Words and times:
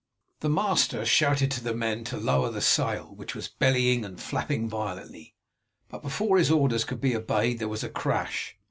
The 0.39 0.49
master 0.49 1.05
shouted 1.05 1.51
to 1.51 1.63
the 1.63 1.75
men 1.75 2.03
to 2.05 2.17
lower 2.17 2.49
the 2.49 2.59
sail, 2.59 3.13
which 3.13 3.35
was 3.35 3.47
bellying 3.49 4.03
and 4.03 4.19
flapping 4.19 4.67
violently, 4.67 5.35
but 5.89 6.01
before 6.01 6.39
his 6.39 6.49
orders 6.49 6.85
could 6.85 6.99
be 7.01 7.15
obeyed 7.15 7.59
there 7.59 7.67
was 7.69 7.83
a 7.83 7.89
crash. 7.89 8.57